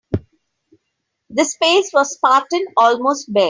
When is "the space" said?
1.29-1.91